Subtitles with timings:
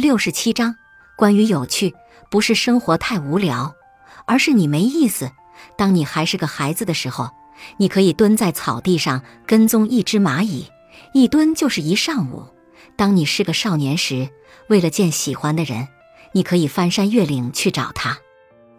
[0.00, 0.76] 六十七章，
[1.14, 1.94] 关于有趣，
[2.30, 3.74] 不是生活太无聊，
[4.24, 5.30] 而是你没意思。
[5.76, 7.28] 当你还是个孩子的时候，
[7.76, 10.64] 你可以蹲在草地上跟踪一只蚂蚁，
[11.12, 12.46] 一蹲就是一上午。
[12.96, 14.30] 当你是个少年时，
[14.70, 15.86] 为了见喜欢的人，
[16.32, 18.16] 你可以翻山越岭去找他。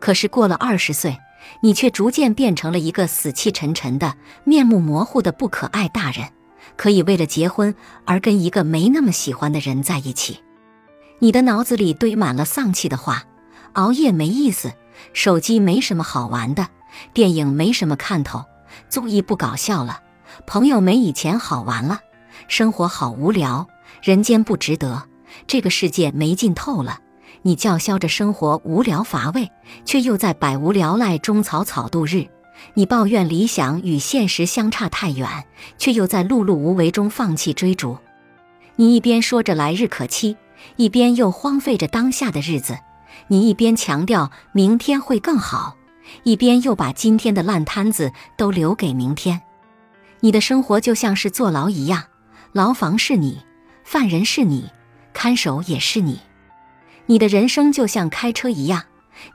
[0.00, 1.18] 可是过了二十岁，
[1.62, 6.30] 你却逐渐变成了一个死气沉沉的、面目模糊的不可爱大人，
[6.78, 7.74] 可以为了结婚
[8.06, 10.40] 而跟一个没那么喜欢的人在一起。
[11.22, 13.22] 你的脑子里堆满了丧气的话：
[13.74, 14.72] 熬夜没意思，
[15.12, 16.66] 手机没什么好玩的，
[17.14, 18.44] 电影没什么看头，
[18.88, 20.00] 综艺不搞笑了，
[20.48, 22.00] 朋友没以前好玩了，
[22.48, 23.68] 生活好无聊，
[24.02, 25.04] 人间不值得，
[25.46, 26.98] 这个世界没劲透了。
[27.42, 29.48] 你叫嚣着生活无聊乏味，
[29.84, 32.26] 却又在百无聊赖中草草度日；
[32.74, 35.44] 你抱怨理想与现实相差太远，
[35.78, 37.96] 却又在碌碌无为中放弃追逐。
[38.74, 40.36] 你一边说着来日可期，
[40.76, 42.74] 一边又荒废着当下的日子；
[43.28, 45.76] 你一边强调明天会更好，
[46.22, 49.42] 一边又把今天的烂摊子都留给明天。
[50.20, 52.04] 你的生活就像是坐牢一样，
[52.52, 53.40] 牢房是你，
[53.84, 54.70] 犯人是你，
[55.12, 56.20] 看守也是你。
[57.06, 58.84] 你的人生就像开车一样，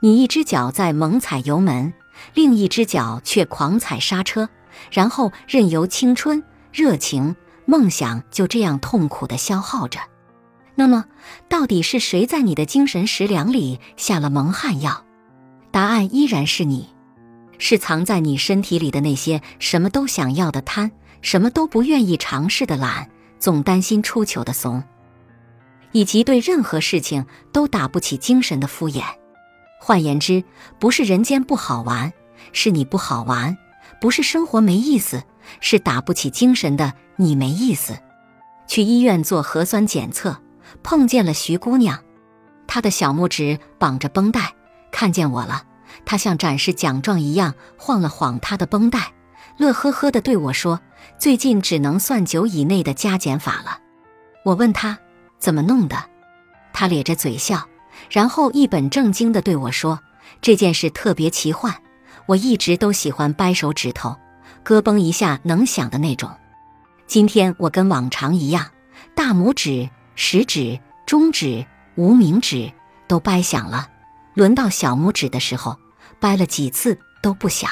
[0.00, 1.92] 你一只脚在猛踩油门，
[2.34, 4.48] 另一只脚却狂踩刹车，
[4.90, 6.42] 然后任由青春、
[6.72, 10.00] 热情、梦想就这样痛苦的消耗着。
[10.78, 11.06] 那么，
[11.48, 15.04] 到底是谁在你的精神食粮里下了蒙汗药？
[15.72, 16.88] 答案依然是你，
[17.58, 24.84] 是藏在你身体里的那些什么都想要的贪，什么都不愿意尝试的懒，总担心出糗的怂。
[25.90, 29.02] 以及对任何事情都打不起精神的敷衍，
[29.80, 30.44] 换言之，
[30.78, 32.12] 不是人间不好玩，
[32.52, 33.56] 是你不好玩；
[34.00, 35.24] 不是生活没意思，
[35.58, 37.98] 是打不起精神的你没意思。
[38.68, 40.40] 去医院做核酸检测，
[40.82, 41.98] 碰见了徐姑娘，
[42.66, 44.54] 她的小拇指绑着绷带，
[44.90, 45.64] 看见我了，
[46.04, 49.12] 她像展示奖状一样晃了晃她的绷带，
[49.56, 50.80] 乐呵呵地对我说
[51.18, 53.80] ：“最近只能算九以内的加减法了。”
[54.44, 54.98] 我问她。
[55.40, 55.96] 怎么弄的？
[56.72, 57.68] 她咧着嘴笑，
[58.10, 60.00] 然后一本正经地对我说
[60.42, 61.72] ：“这件事特别奇幻，
[62.26, 64.16] 我一直都喜欢掰手指头，
[64.64, 66.28] 咯嘣一下能响的那种。
[67.06, 68.66] 今天我跟往常一样，
[69.14, 69.88] 大拇指、
[70.20, 71.64] 食指、中指、
[71.94, 72.72] 无名指
[73.06, 73.88] 都掰响了。
[74.34, 75.78] 轮到小拇指的时候，
[76.18, 77.70] 掰了几次都不响，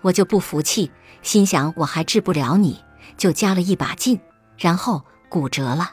[0.00, 0.90] 我就不服气，
[1.22, 2.82] 心想我还治不了你，
[3.16, 4.18] 就加了一把劲，
[4.58, 5.92] 然后骨折了。”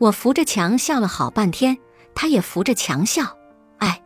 [0.00, 1.76] 我扶着墙笑了好半天，
[2.14, 3.36] 他也扶着墙笑。
[3.76, 4.00] 哎，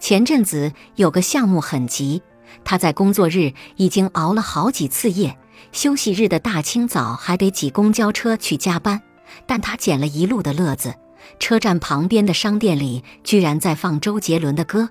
[0.00, 2.22] 前阵子有个项目很急，
[2.64, 5.36] 他在工作日已经熬了好几次夜，
[5.72, 9.02] 休息日的大清早还得挤公交车去加班。
[9.46, 10.94] 但他捡了一路的乐子，
[11.38, 14.88] 车站旁边的商店里居然在放周杰伦的歌，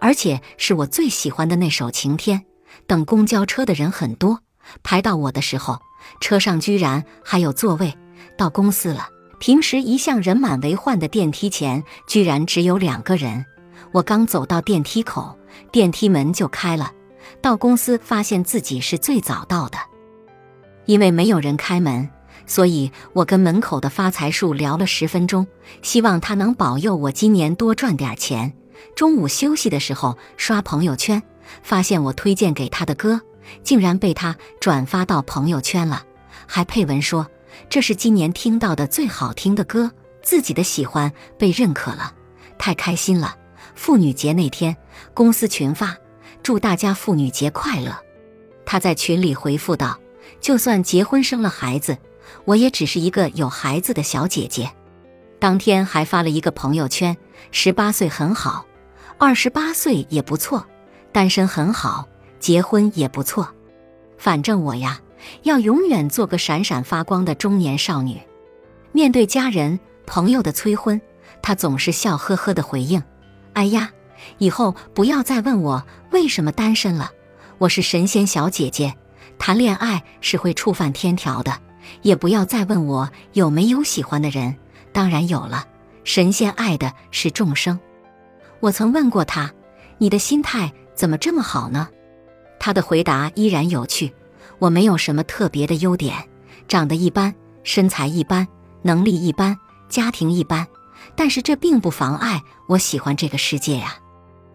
[0.00, 2.38] 而且是我最喜欢的那首《晴天》。
[2.86, 4.40] 等公交车的人很多，
[4.82, 5.78] 排到我的时候，
[6.20, 7.92] 车上居然还有座位。
[8.36, 9.08] 到公司了。
[9.40, 13.46] 平时一向人满为患的电梯前，居然只有两个人。
[13.92, 15.38] 我刚走到电梯口，
[15.70, 16.90] 电梯门就开了。
[17.40, 19.78] 到公司发现自己是最早到的，
[20.86, 22.10] 因为没有人开门，
[22.48, 25.46] 所以我跟门口的发财树聊了十分钟，
[25.82, 28.52] 希望他能保佑我今年多赚点钱。
[28.96, 31.22] 中午休息的时候刷朋友圈，
[31.62, 33.20] 发现我推荐给他的歌，
[33.62, 36.02] 竟然被他转发到朋友圈了，
[36.46, 37.28] 还配文说。
[37.68, 39.90] 这是今年听到的最好听的歌，
[40.22, 42.14] 自己的喜欢被认可了，
[42.56, 43.36] 太开心了！
[43.74, 44.76] 妇女节那天，
[45.12, 45.96] 公司群发，
[46.42, 47.96] 祝大家妇女节快乐。
[48.64, 49.98] 他在群里回复道
[50.40, 51.98] ：“就算结婚生了孩子，
[52.44, 54.70] 我也只是一个有孩子的小姐姐。”
[55.38, 57.16] 当天还发了一个朋友圈
[57.52, 58.66] ：“十八岁很好，
[59.18, 60.66] 二十八岁也不错，
[61.12, 62.08] 单身很好，
[62.40, 63.48] 结婚也不错。
[64.16, 65.00] 反正我呀。”
[65.42, 68.20] 要永远做个闪闪发光的中年少女。
[68.92, 71.00] 面对家人朋友的催婚，
[71.42, 73.02] 她总是笑呵呵的回应
[73.52, 73.90] ：“哎呀，
[74.38, 77.10] 以后不要再问我为什么单身了。
[77.58, 78.94] 我是神仙小姐姐，
[79.40, 81.52] 谈恋爱是会触犯天条的。
[82.02, 84.56] 也不要再问我有没有喜欢的人，
[84.92, 85.66] 当然有了。
[86.04, 87.78] 神仙爱的是众生。”
[88.60, 89.52] 我曾问过他
[89.98, 91.88] ：“你的心态怎么这么好呢？”
[92.58, 94.12] 他的回答依然有趣。
[94.58, 96.28] 我没有什么特别的优点，
[96.66, 97.32] 长得一般，
[97.62, 98.48] 身材一般，
[98.82, 99.56] 能力一般，
[99.88, 100.66] 家庭一般，
[101.14, 103.94] 但是这并不妨碍我喜欢这个世界呀。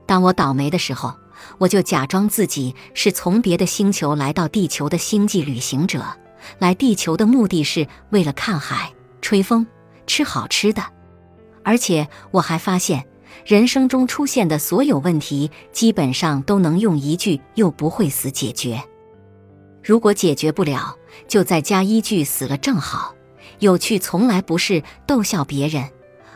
[0.06, 1.14] 当我倒霉的时候，
[1.58, 6.04] 我就假装自己是从别的星球来到地球的星际旅行者，
[6.60, 9.66] 来地球的目的是为了看海、吹风、
[10.08, 10.84] 吃好吃的。
[11.64, 13.06] 而且我还发现，
[13.46, 18.84] 人生中出现的所有问题，基本上都能用一句“又不会死”解决。
[19.84, 20.98] 如果解决不了，
[21.28, 23.16] 就再加一句“死了正好”。
[23.60, 25.90] 有趣从来不是逗笑别人，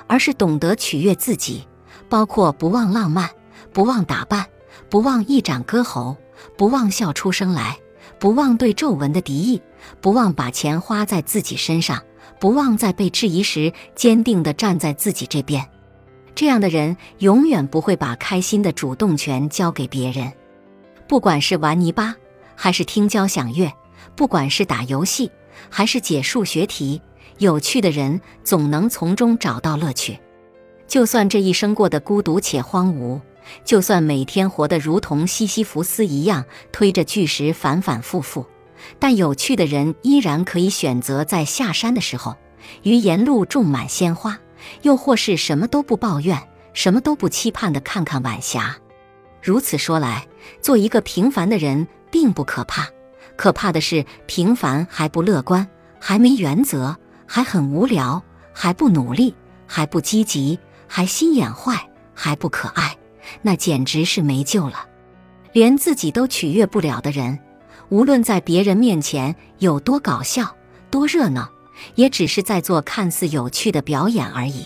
[0.07, 1.67] 而是懂得取悦自己，
[2.09, 3.29] 包括不忘浪漫，
[3.73, 4.45] 不忘打扮，
[4.89, 6.15] 不忘一展歌喉，
[6.57, 7.77] 不忘笑出声来，
[8.19, 9.61] 不忘对皱纹的敌意，
[10.01, 12.01] 不忘把钱花在自己身上，
[12.39, 15.65] 不忘在被质疑时坚定地站在自己这边。
[16.35, 20.31] 这样的人永远不会把开心的主动权交给别人。
[21.07, 22.15] 不管是玩泥巴，
[22.55, 23.69] 还是听交响乐；
[24.15, 25.31] 不管是打游戏，
[25.69, 27.01] 还是解数学题。
[27.39, 30.19] 有趣的人总能从中找到乐趣，
[30.87, 33.21] 就算这一生过得孤独且荒芜，
[33.65, 38.45] 就算每天活得如同西西弗斯一样推着巨石反反复复，
[38.99, 42.35] 但有趣的人依然可以选择在下山的时候，
[42.83, 44.39] 于沿路种满鲜花，
[44.81, 48.77] 又或是什么都不抱怨、什么都不期盼的看看晚霞。
[49.41, 50.27] 如此说来，
[50.61, 52.87] 做一个平凡的人并不可怕，
[53.35, 55.67] 可怕的是平凡还不乐观，
[55.99, 56.97] 还没原则。
[57.29, 58.23] 还很无聊，
[58.53, 59.35] 还不努力，
[59.67, 60.57] 还不积极，
[60.87, 62.95] 还心眼坏，还不可爱，
[63.41, 64.87] 那简直是没救了。
[65.53, 67.39] 连自己都取悦不了的人，
[67.89, 70.55] 无论在别人面前有多搞笑、
[70.91, 71.49] 多热闹，
[71.95, 74.65] 也只是在做看似有趣的表演而已。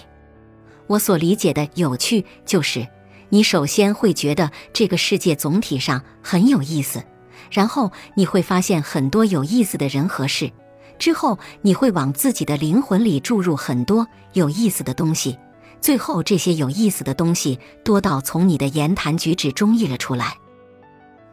[0.88, 2.86] 我所理解的有趣，就是
[3.30, 7.02] 你首先会觉得这个世界总体上很有意思，
[7.50, 10.52] 然后你会发现很多有意思的人和事。
[11.00, 15.38] 之后，你会往自己的灵魂里注入很多有意思的东西，
[15.82, 20.38] 最后这些有意思的东西多到从你的言谈举止中溢了出来。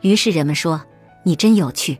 [0.00, 0.82] 于是人们说
[1.24, 1.98] ：“你真有趣。”